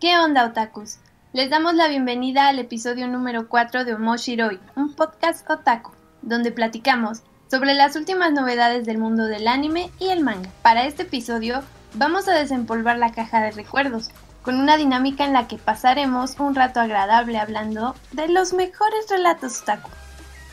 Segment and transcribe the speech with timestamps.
[0.00, 0.96] ¿Qué onda, otakus?
[1.34, 5.92] Les damos la bienvenida al episodio número 4 de Omoshiroi, un podcast otaku,
[6.22, 10.48] donde platicamos sobre las últimas novedades del mundo del anime y el manga.
[10.62, 11.62] Para este episodio
[11.96, 14.08] vamos a desempolvar la caja de recuerdos,
[14.40, 19.60] con una dinámica en la que pasaremos un rato agradable hablando de los mejores relatos
[19.60, 19.90] otaku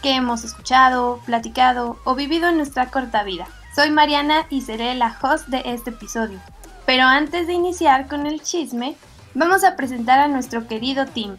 [0.04, 3.48] que hemos escuchado, platicado o vivido en nuestra corta vida.
[3.74, 6.38] Soy Mariana y seré la host de este episodio.
[6.86, 8.98] Pero antes de iniciar con el chisme,
[9.38, 11.38] vamos a presentar a nuestro querido team.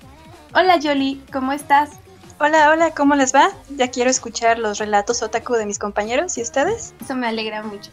[0.55, 1.99] Hola Jolie, ¿cómo estás?
[2.39, 3.51] Hola, hola, ¿cómo les va?
[3.71, 6.95] Ya quiero escuchar los relatos otaku de mis compañeros y ustedes.
[7.01, 7.91] Eso me alegra mucho.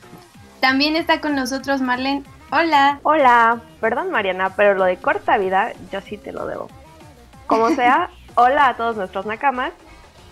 [0.59, 2.23] También está con nosotros Marlene.
[2.51, 2.99] Hola.
[3.01, 6.69] Hola, perdón Mariana, pero lo de corta vida yo sí te lo debo.
[7.47, 9.73] Como sea, hola a todos nuestros nakamas.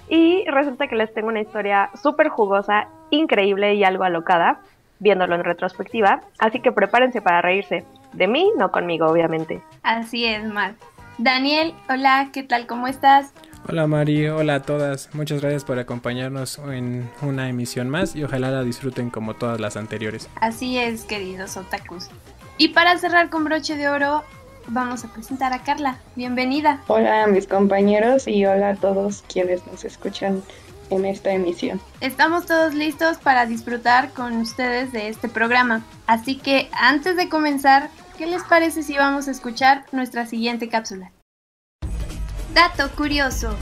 [0.07, 4.59] Y resulta que les tengo una historia súper jugosa, increíble y algo alocada,
[4.99, 6.21] viéndolo en retrospectiva.
[6.37, 7.83] Así que prepárense para reírse.
[8.13, 9.61] De mí, no conmigo, obviamente.
[9.81, 10.75] Así es, Mar.
[11.17, 12.67] Daniel, hola, ¿qué tal?
[12.67, 13.33] ¿Cómo estás?
[13.67, 15.09] Hola Mari, hola a todas.
[15.13, 19.77] Muchas gracias por acompañarnos en una emisión más y ojalá la disfruten como todas las
[19.77, 20.29] anteriores.
[20.35, 22.09] Así es, queridos otakus.
[22.57, 24.23] Y para cerrar con broche de oro,
[24.67, 25.97] vamos a presentar a Carla.
[26.15, 26.81] Bienvenida.
[26.87, 30.43] Hola a mis compañeros y hola a todos quienes nos escuchan
[30.89, 31.79] en esta emisión.
[32.01, 35.83] Estamos todos listos para disfrutar con ustedes de este programa.
[36.05, 41.11] Así que antes de comenzar, ¿qué les parece si vamos a escuchar nuestra siguiente cápsula?
[42.53, 43.55] Dato curioso.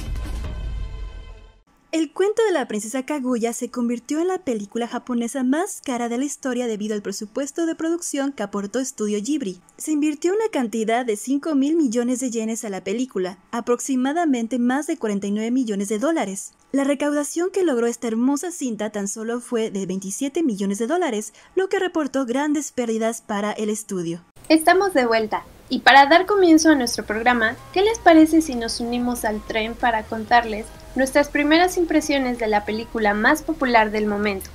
[1.92, 6.18] El cuento de la princesa Kaguya se convirtió en la película japonesa más cara de
[6.18, 9.60] la historia debido al presupuesto de producción que aportó Studio Ghibli.
[9.76, 14.88] Se invirtió una cantidad de 5 mil millones de yenes a la película, aproximadamente más
[14.88, 16.54] de 49 millones de dólares.
[16.72, 21.34] La recaudación que logró esta hermosa cinta tan solo fue de 27 millones de dólares,
[21.56, 24.24] lo que reportó grandes pérdidas para el estudio.
[24.52, 25.44] Estamos de vuelta.
[25.70, 29.76] Y para dar comienzo a nuestro programa, ¿qué les parece si nos unimos al tren
[29.76, 34.50] para contarles nuestras primeras impresiones de la película más popular del momento,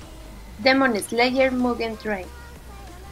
[0.59, 2.27] Demon Slayer Mugen Train?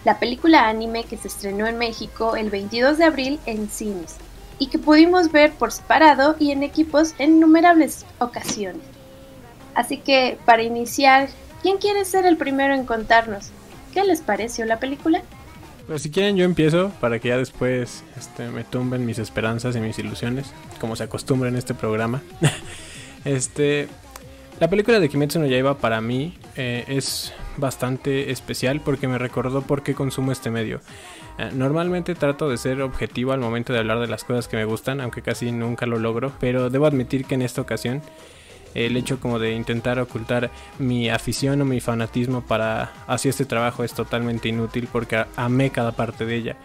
[0.05, 4.17] La película anime que se estrenó en México el 22 de abril en cines
[4.59, 8.83] y que pudimos ver por separado y en equipos en innumerables ocasiones.
[9.75, 11.31] Así que, para iniciar,
[11.63, 13.53] ¿quién quiere ser el primero en contarnos?
[13.95, 15.23] ¿Qué les pareció la película?
[15.87, 19.81] Pues si quieren yo empiezo para que ya después este, me tumben mis esperanzas y
[19.81, 22.23] mis ilusiones, como se acostumbra en este programa.
[23.25, 23.89] este,
[24.61, 29.63] la película de Kimetsu no Yaiba para mí eh, es bastante especial porque me recordó
[29.63, 30.81] por qué consumo este medio.
[31.39, 34.65] Eh, normalmente trato de ser objetivo al momento de hablar de las cosas que me
[34.65, 38.01] gustan, aunque casi nunca lo logro, pero debo admitir que en esta ocasión
[38.75, 43.85] el hecho como de intentar ocultar mi afición o mi fanatismo para hacia este trabajo
[43.85, 46.57] es totalmente inútil porque amé cada parte de ella.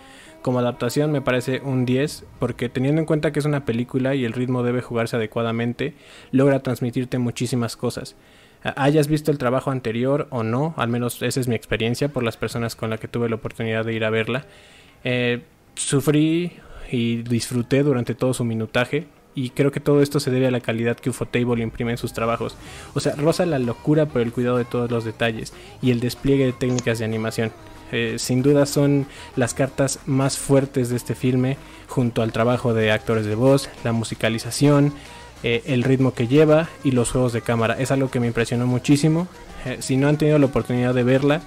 [0.42, 4.25] Como adaptación me parece un 10 porque teniendo en cuenta que es una película y
[4.25, 5.94] el ritmo debe jugarse adecuadamente,
[6.31, 8.16] logra transmitirte muchísimas cosas.
[8.64, 12.36] Hayas visto el trabajo anterior o no, al menos esa es mi experiencia por las
[12.36, 14.46] personas con las que tuve la oportunidad de ir a verla.
[15.03, 15.44] Eh,
[15.76, 16.53] sufrí
[16.91, 19.08] y disfruté durante todo su minutaje,
[19.40, 22.12] y creo que todo esto se debe a la calidad que Ufotable imprime en sus
[22.12, 22.58] trabajos.
[22.94, 26.46] O sea, roza la locura por el cuidado de todos los detalles y el despliegue
[26.46, 27.54] de técnicas de animación.
[27.94, 29.08] Eh, sin duda son
[29.38, 31.56] las cartas más fuertes de este filme,
[31.88, 34.94] junto al trabajo de actores de voz, la musicalización,
[35.44, 37.80] eh, el ritmo que lleva y los juegos de cámara.
[37.80, 39.30] Es algo que me impresionó muchísimo.
[39.66, 41.42] Eh, si no han tenido la oportunidad de verla,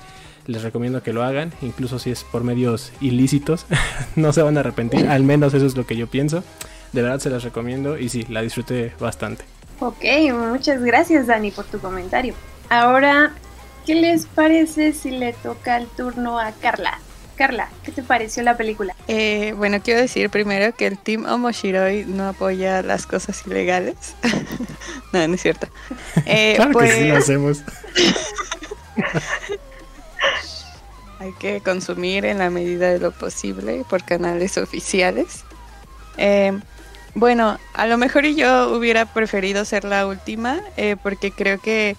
[0.47, 3.67] les recomiendo que lo hagan, incluso si es por medios ilícitos,
[4.17, 6.43] no se van a arrepentir, al menos eso es lo que yo pienso.
[6.93, 9.45] De verdad se las recomiendo y sí, la disfruté bastante.
[9.81, 12.35] Ok, muchas gracias Dani por tu comentario.
[12.69, 13.33] Ahora,
[13.87, 16.99] ¿qué les parece si le toca el turno a Carla?
[17.37, 18.95] Carla, ¿qué te pareció la película?
[19.09, 23.97] Eh, bueno, quiero decir primero que el Team Omoshiroi no apoya las cosas ilegales.
[25.13, 25.67] no, no es cierto.
[26.27, 27.63] Eh, claro que sí lo pues, hacemos.
[31.19, 35.45] Hay que consumir en la medida de lo posible por canales oficiales.
[36.19, 36.53] Eh,
[37.15, 41.97] bueno, a lo mejor yo hubiera preferido ser la última, eh, porque creo que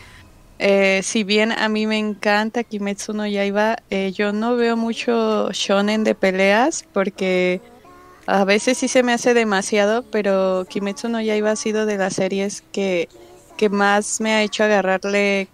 [0.59, 5.51] eh, si bien a mí me encanta Kimetsu no Yaiba, eh, yo no veo mucho
[5.51, 7.61] shonen de peleas, porque
[8.25, 12.13] a veces sí se me hace demasiado, pero Kimetsu no Yaiba ha sido de las
[12.13, 13.09] series que,
[13.57, 15.47] que más me ha hecho agarrarle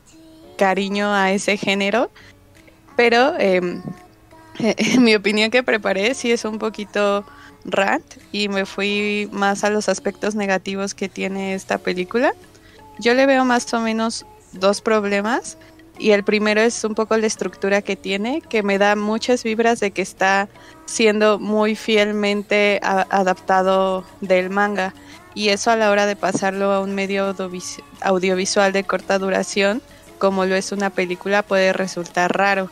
[0.57, 2.11] cariño a ese género.
[2.95, 3.81] Pero em,
[4.59, 7.25] en mi opinión que preparé sí es un poquito
[7.71, 12.33] rant y me fui más a los aspectos negativos que tiene esta película.
[13.00, 15.57] Yo le veo más o menos dos problemas.
[16.01, 19.81] y el primero es un poco la estructura que tiene, que me da muchas vibras
[19.81, 20.48] de que está
[20.86, 24.94] siendo muy fielmente adaptado del manga.
[25.36, 27.36] Y eso a la hora de pasarlo a un medio
[28.01, 29.81] audiovisual de corta duración,
[30.19, 32.69] como lo es una película, puede resultar raro.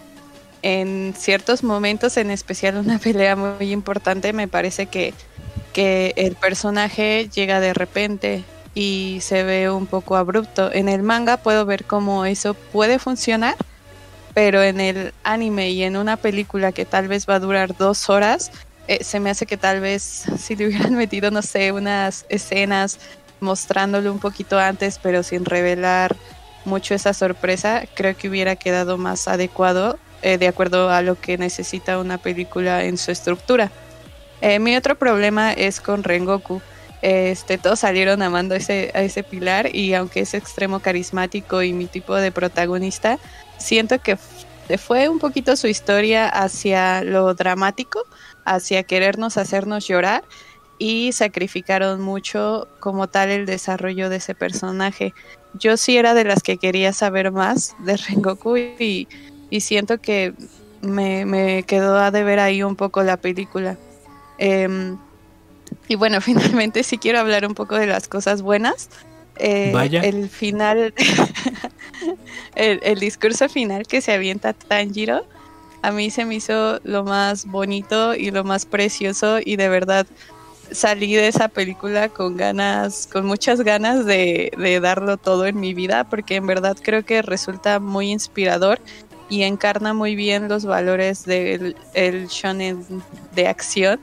[0.68, 5.14] En ciertos momentos, en especial una pelea muy importante, me parece que,
[5.72, 8.44] que el personaje llega de repente
[8.76, 10.70] y se ve un poco abrupto.
[10.74, 13.56] En el manga puedo ver cómo eso puede funcionar,
[14.34, 18.10] pero en el anime y en una película que tal vez va a durar dos
[18.10, 18.52] horas,
[18.90, 23.00] eh, se me hace que tal vez si le hubieran metido, no sé, unas escenas
[23.40, 26.18] mostrándolo un poquito antes, pero sin revelar
[26.66, 31.38] mucho esa sorpresa, creo que hubiera quedado más adecuado eh, de acuerdo a lo que
[31.38, 33.72] necesita una película en su estructura.
[34.42, 36.62] Eh, mi otro problema es con Rengoku.
[37.02, 41.86] Este, todos salieron amando ese, a ese pilar y aunque es extremo carismático y mi
[41.86, 43.20] tipo de protagonista,
[43.58, 44.18] siento que
[44.78, 48.04] fue un poquito su historia hacia lo dramático,
[48.44, 50.26] hacia querernos hacernos llorar
[50.78, 55.14] y sacrificaron mucho como tal el desarrollo de ese personaje.
[55.54, 59.08] Yo sí era de las que quería saber más de Rengoku y,
[59.50, 60.34] y siento que
[60.82, 63.78] me, me, quedó a deber ahí un poco la película.
[64.38, 64.98] Em,
[65.88, 68.90] y bueno, finalmente sí quiero hablar un poco de las cosas buenas.
[69.40, 69.72] Eh,
[70.04, 70.96] el final,
[72.56, 75.28] el, discurso final que se avienta Tanjiro,
[75.84, 80.08] a mí se me hizo lo más bonito y lo más precioso y de verdad
[80.72, 85.76] salí de esa película con ganas, con muchas ganas de, de darlo todo en mi
[85.76, 88.80] vida porque en verdad creo que resulta muy inspirador
[89.30, 92.86] y encarna muy bien los valores del el shonen
[93.36, 94.00] de acción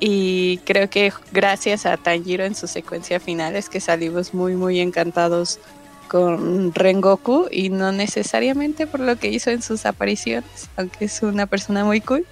[0.00, 4.80] y creo que gracias a Tanjiro en su secuencia final es que salimos muy muy
[4.80, 5.58] encantados
[6.08, 11.46] con Rengoku y no necesariamente por lo que hizo en sus apariciones, aunque es una
[11.46, 12.26] persona muy cool.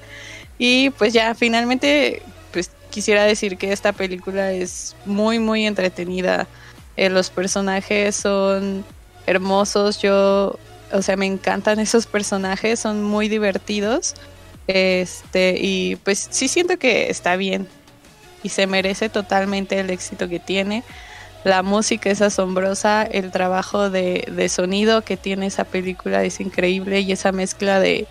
[0.59, 2.23] Y pues ya finalmente
[2.53, 6.47] pues quisiera decir que esta película es muy muy entretenida.
[6.97, 8.85] Eh, los personajes son
[9.27, 10.59] hermosos, yo
[10.93, 14.15] o sea, me encantan esos personajes, son muy divertidos
[14.67, 17.69] este, y pues sí siento que está bien
[18.43, 20.83] y se merece totalmente el éxito que tiene.
[21.45, 27.01] La música es asombrosa, el trabajo de, de sonido que tiene esa película es increíble
[27.01, 28.07] y esa mezcla de,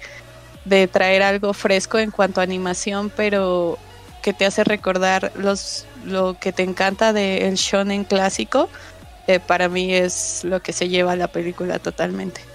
[0.66, 3.78] de traer algo fresco en cuanto a animación, pero
[4.22, 8.70] que te hace recordar los, lo que te encanta del shonen clásico,
[9.28, 12.51] eh, para mí es lo que se lleva la película totalmente.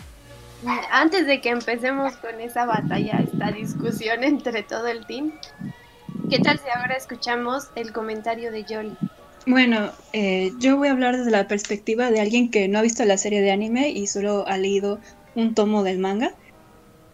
[0.91, 5.33] Antes de que empecemos con esa batalla, esta discusión entre todo el team,
[6.31, 8.97] ¿qué tal si ahora escuchamos el comentario de Jolly?
[9.47, 13.05] Bueno, eh, yo voy a hablar desde la perspectiva de alguien que no ha visto
[13.05, 14.99] la serie de anime y solo ha leído
[15.37, 16.35] un tomo del manga.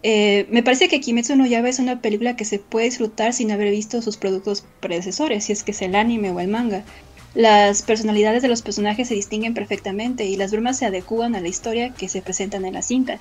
[0.02, 3.52] Eh, me parece que Kimetsu no Yaiba es una película que se puede disfrutar sin
[3.52, 6.84] haber visto sus productos predecesores, si es que es el anime o el manga.
[7.34, 11.48] Las personalidades de los personajes se distinguen perfectamente y las bromas se adecúan a la
[11.48, 13.20] historia que se presentan en la cinta.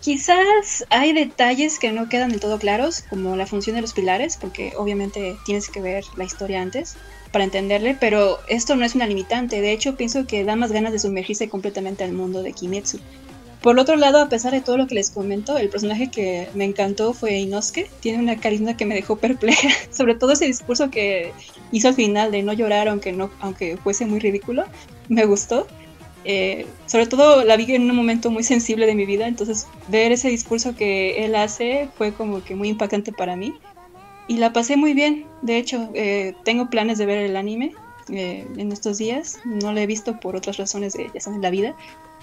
[0.00, 4.36] Quizás hay detalles que no quedan del todo claros, como la función de los pilares,
[4.36, 6.96] porque obviamente tienes que ver la historia antes
[7.32, 10.92] para entenderle, pero esto no es una limitante, de hecho pienso que da más ganas
[10.92, 12.98] de sumergirse completamente al mundo de Kimetsu.
[13.62, 16.64] Por otro lado, a pesar de todo lo que les comento, el personaje que me
[16.64, 17.88] encantó fue Inosuke.
[18.00, 19.68] Tiene una carisma que me dejó perpleja.
[19.90, 21.32] Sobre todo ese discurso que
[21.70, 24.64] hizo al final de no llorar aunque, no, aunque fuese muy ridículo.
[25.08, 25.68] Me gustó.
[26.24, 30.12] Eh, sobre todo la vi en un momento muy sensible de mi vida, entonces ver
[30.12, 33.54] ese discurso que él hace fue como que muy impactante para mí.
[34.28, 35.26] Y la pasé muy bien.
[35.42, 37.74] De hecho, eh, tengo planes de ver el anime
[38.08, 39.40] eh, en estos días.
[39.44, 41.76] No lo he visto por otras razones de, ya saben, la vida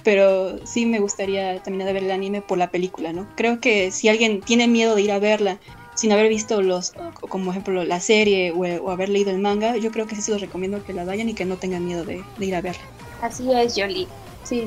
[0.03, 3.27] pero sí me gustaría de ver el anime por la película, ¿no?
[3.35, 5.59] Creo que si alguien tiene miedo de ir a verla
[5.95, 6.93] sin haber visto los,
[7.27, 10.41] como ejemplo la serie o, haber leído el manga, yo creo que sí se los
[10.41, 12.81] recomiendo que la vayan y que no tengan miedo de, ir a verla.
[13.21, 14.07] Así es, Jolie.
[14.43, 14.65] Sí,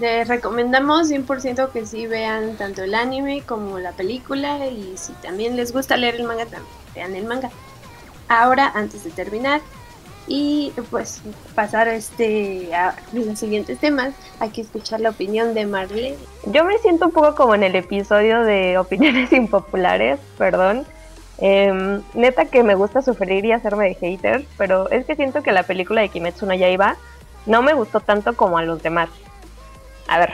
[0.00, 5.56] les recomendamos 100% que sí vean tanto el anime como la película y si también
[5.56, 7.50] les gusta leer el manga, también vean el manga.
[8.28, 9.60] Ahora, antes de terminar,
[10.26, 11.22] y pues
[11.54, 16.16] pasar este a los siguientes temas hay que escuchar la opinión de Marlene.
[16.46, 20.84] Yo me siento un poco como en el episodio de opiniones impopulares perdón.
[21.38, 25.52] Em, neta que me gusta sufrir y hacerme de hater pero es que siento que
[25.52, 26.96] la película de Kimetsu no Yaiba
[27.44, 29.10] no me gustó tanto como a los demás.
[30.08, 30.32] A ver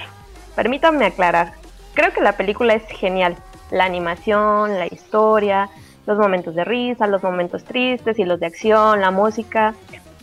[0.55, 1.53] permítanme aclarar.
[1.95, 3.37] Creo que la película es genial.
[3.71, 5.71] La animación la historia
[6.07, 9.75] los momentos de risa, los momentos tristes y los de acción, la música.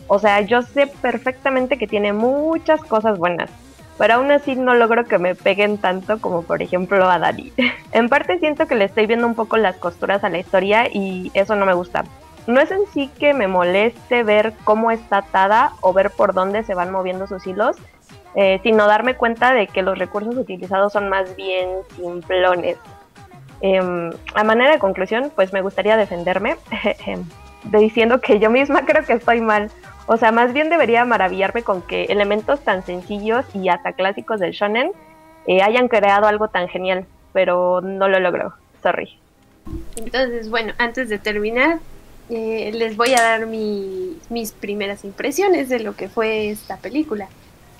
[0.06, 3.50] O sea, yo sé perfectamente que tiene muchas cosas buenas.
[3.98, 7.52] pero aún así no logro que me peguen tanto como por ejemplo a Dani.
[7.92, 11.30] en parte siento que le estoy viendo un poco las costuras a la historia y
[11.34, 12.04] eso no me gusta.
[12.46, 16.64] No es en sí que me moleste ver cómo está atada o ver por dónde
[16.64, 17.76] se van moviendo sus hilos,
[18.34, 22.78] eh, sino darme cuenta de que los recursos utilizados son más bien simplones.
[23.62, 26.56] Em, a manera de conclusión, pues me gustaría defenderme
[27.64, 29.70] de diciendo que yo misma creo que estoy mal
[30.12, 34.50] o sea, más bien debería maravillarme con que elementos tan sencillos y hasta clásicos del
[34.50, 34.90] shonen
[35.46, 38.52] eh, hayan creado algo tan genial, pero no lo logró.
[38.82, 39.16] Sorry.
[39.94, 41.78] Entonces, bueno, antes de terminar,
[42.28, 47.28] eh, les voy a dar mis primeras impresiones de lo que fue esta película.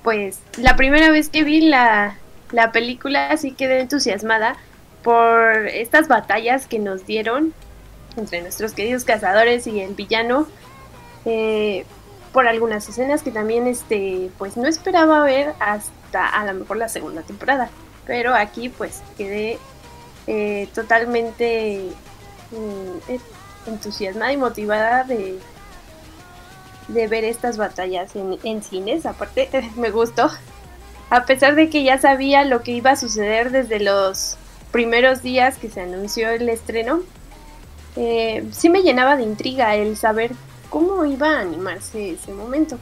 [0.04, 2.16] Pues la primera vez que vi la,
[2.52, 4.56] la película sí quedé entusiasmada
[5.02, 7.54] por estas batallas que nos dieron
[8.16, 10.46] entre nuestros queridos cazadores y el villano.
[11.24, 11.84] Eh,
[12.32, 16.88] por algunas escenas que también este pues no esperaba ver hasta a lo mejor la
[16.88, 17.70] segunda temporada
[18.06, 19.58] pero aquí pues quedé
[20.26, 21.90] eh, totalmente
[22.52, 23.20] mm, eh,
[23.66, 25.38] entusiasmada y motivada de
[26.88, 30.30] de ver estas batallas en, en cines aparte me gustó
[31.10, 34.36] a pesar de que ya sabía lo que iba a suceder desde los
[34.70, 37.02] primeros días que se anunció el estreno
[37.96, 40.32] eh, sí me llenaba de intriga el saber
[40.68, 42.78] cómo iba a animarse ese momento.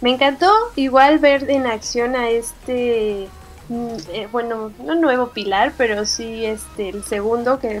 [0.00, 3.28] Me encantó igual ver en acción a este,
[3.68, 7.80] mm, eh, bueno, no nuevo pilar, pero sí este, el segundo que,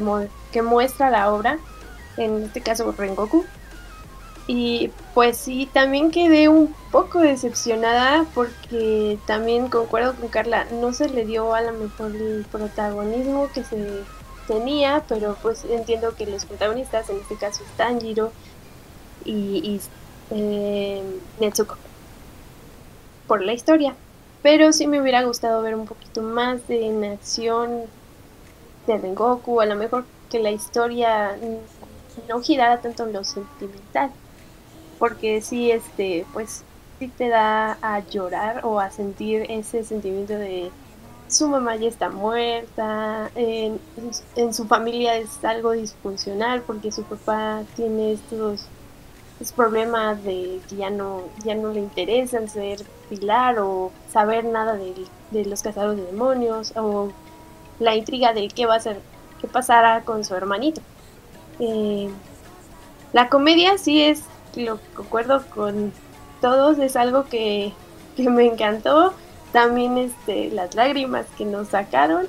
[0.52, 1.58] que muestra la obra,
[2.16, 3.44] en este caso Rengoku.
[4.46, 11.08] Y pues sí, también quedé un poco decepcionada porque también concuerdo con Carla, no se
[11.08, 14.02] le dio a lo mejor el protagonismo que se
[14.48, 18.32] tenía, pero pues entiendo que los protagonistas, en este caso es Tanjiro,
[19.24, 19.80] y,
[20.30, 21.02] eh,
[21.38, 21.76] Netsuko
[23.26, 23.94] por la historia.
[24.42, 27.82] Pero sí me hubiera gustado ver un poquito más de en acción
[28.86, 31.36] de Rengoku, a lo mejor que la historia
[32.28, 34.10] no girara tanto en lo sentimental.
[35.00, 36.62] Porque sí, este, pues
[37.00, 40.70] sí te da a llorar o a sentir ese sentimiento de
[41.30, 43.80] su mamá ya está muerta, en,
[44.52, 48.66] su familia es algo disfuncional porque su papá tiene estos
[49.40, 54.74] es problema de que ya no, ya no le interesa ser pilar o saber nada
[54.74, 57.10] de, los cazadores de demonios o
[57.78, 59.00] la intriga de qué va a ser,
[59.40, 60.82] qué pasará con su hermanito.
[61.58, 62.10] Eh,
[63.14, 64.24] la comedia sí es,
[64.56, 65.92] lo concuerdo con
[66.40, 67.72] todos, es algo que,
[68.16, 69.14] que me encantó.
[69.52, 72.26] También este, las lágrimas que nos sacaron.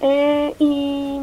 [0.00, 1.18] Eh, y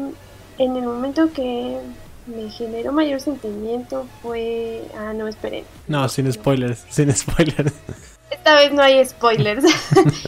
[0.58, 1.78] en el momento que
[2.26, 4.82] me generó mayor sentimiento fue...
[4.98, 5.64] Ah, no, esperen.
[5.86, 7.72] No, sin spoilers, sin spoilers.
[8.30, 9.64] Esta vez no hay spoilers.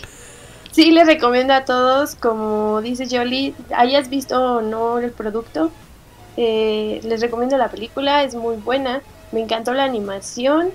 [0.71, 5.73] sí, les recomiendo a todos, como dice Jolie, hayas visto o no el producto,
[6.37, 9.03] eh, les recomiendo la película, es muy buena.
[9.33, 10.71] Me encantó la animación.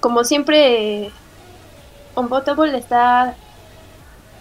[0.00, 1.10] Como siempre,
[2.16, 3.34] Unbotable está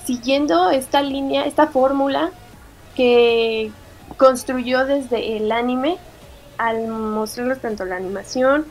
[0.06, 2.32] siguiendo esta línea, esta fórmula
[2.96, 3.72] que
[4.18, 5.98] construyó desde el anime
[6.58, 8.66] al mostrarnos tanto la animación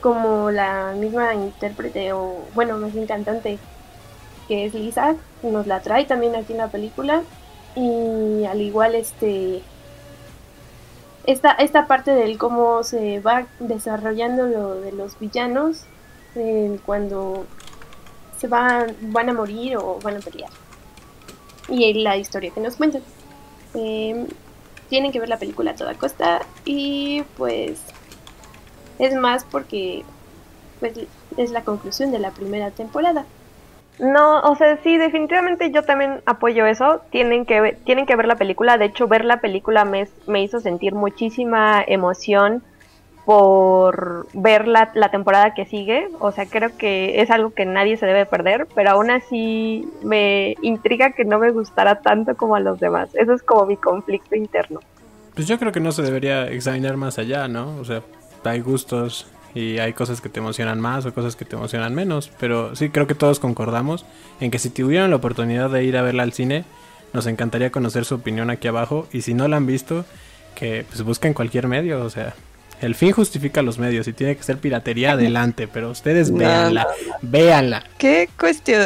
[0.00, 3.58] como la misma intérprete o bueno más bien cantante
[4.46, 7.22] que es Lisa nos la trae también aquí en la película
[7.74, 9.62] y al igual este
[11.28, 15.84] esta, esta parte del cómo se va desarrollando lo de los villanos
[16.34, 17.44] eh, cuando
[18.38, 20.50] se van, van a morir o van a pelear
[21.68, 23.02] y la historia que nos cuentan
[23.74, 24.26] eh,
[24.88, 27.82] tienen que ver la película a toda costa y pues
[28.98, 30.04] es más porque
[30.80, 30.94] pues
[31.36, 33.26] es la conclusión de la primera temporada.
[33.98, 37.00] No, o sea, sí, definitivamente yo también apoyo eso.
[37.10, 38.78] Tienen que ver, tienen que ver la película.
[38.78, 42.62] De hecho, ver la película me, me hizo sentir muchísima emoción
[43.24, 46.08] por ver la, la, temporada que sigue.
[46.20, 50.56] O sea, creo que es algo que nadie se debe perder, pero aún así me
[50.62, 53.10] intriga que no me gustara tanto como a los demás.
[53.14, 54.80] Eso es como mi conflicto interno.
[55.34, 57.76] Pues yo creo que no se debería examinar más allá, ¿no?
[57.80, 58.02] O sea,
[58.44, 62.30] hay gustos y hay cosas que te emocionan más o cosas que te emocionan menos,
[62.38, 64.04] pero sí creo que todos concordamos
[64.40, 66.64] en que si tuvieran la oportunidad de ir a verla al cine,
[67.12, 70.04] nos encantaría conocer su opinión aquí abajo y si no la han visto,
[70.54, 72.34] que pues busquen cualquier medio, o sea,
[72.80, 76.86] el fin justifica los medios y tiene que ser piratería adelante, pero ustedes véanla,
[77.22, 77.84] véanla.
[77.96, 78.80] ¿Qué cuestión?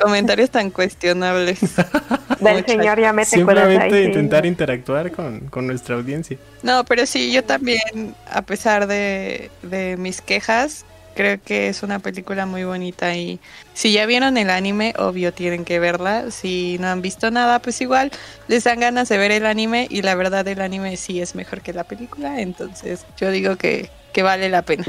[0.00, 1.60] Comentarios tan cuestionables.
[2.40, 6.38] Del señor ya mete Simplemente intentar interactuar con, con, nuestra audiencia.
[6.62, 11.98] No, pero sí, yo también, a pesar de, de mis quejas, Creo que es una
[11.98, 13.40] película muy bonita y
[13.74, 16.30] si ya vieron el anime, obvio tienen que verla.
[16.30, 18.12] Si no han visto nada, pues igual
[18.46, 21.62] les dan ganas de ver el anime y la verdad el anime sí es mejor
[21.62, 24.84] que la película, entonces yo digo que, que vale la pena.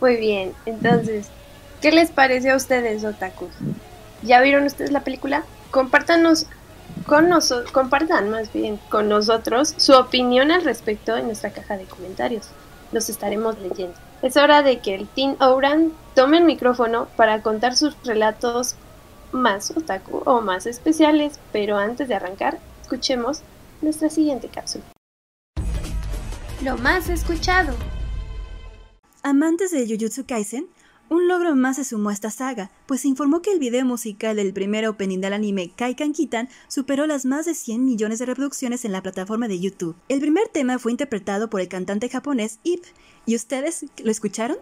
[0.00, 1.28] Muy bien, entonces,
[1.80, 3.52] ¿qué les pareció a ustedes, otakus?
[4.24, 5.44] ¿Ya vieron ustedes la película?
[5.70, 6.46] Compártanos
[7.06, 11.84] con nosotros, compartan más bien con nosotros su opinión al respecto en nuestra caja de
[11.84, 12.48] comentarios.
[12.90, 13.94] Los estaremos leyendo.
[14.22, 18.76] Es hora de que el Team Ouran tome el micrófono para contar sus relatos
[19.32, 23.42] más otaku o más especiales, pero antes de arrancar, escuchemos
[23.82, 24.84] nuestra siguiente cápsula.
[26.62, 27.74] Lo más escuchado.
[29.22, 30.66] Amantes de Jujutsu Kaisen,
[31.08, 34.36] un logro más se sumó a esta saga, pues se informó que el video musical
[34.36, 38.84] del primer opening del anime Kaikan Kitan superó las más de 100 millones de reproducciones
[38.84, 39.96] en la plataforma de YouTube.
[40.08, 42.84] El primer tema fue interpretado por el cantante japonés Ip.
[43.26, 44.56] ¿Y ustedes lo escucharon?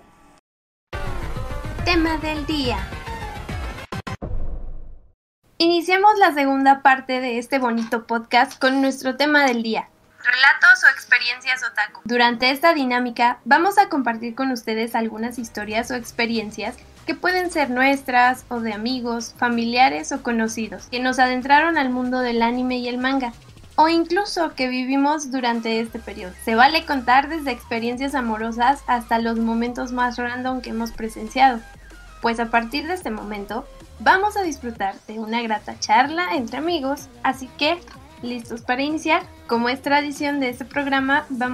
[1.84, 2.78] Tema del día.
[5.58, 9.90] Iniciamos la segunda parte de este bonito podcast con nuestro tema del día,
[10.24, 12.00] relatos o experiencias otaku.
[12.04, 16.76] Durante esta dinámica vamos a compartir con ustedes algunas historias o experiencias
[17.06, 22.20] que pueden ser nuestras o de amigos, familiares o conocidos, que nos adentraron al mundo
[22.20, 23.32] del anime y el manga,
[23.76, 26.32] o incluso que vivimos durante este periodo.
[26.44, 31.60] Se vale contar desde experiencias amorosas hasta los momentos más random que hemos presenciado,
[32.20, 33.66] pues a partir de este momento
[33.98, 37.80] vamos a disfrutar de una grata charla entre amigos, así que
[38.22, 39.22] ¿Listos para iniciar?
[39.48, 41.50] Como es tradición de este programa, vamos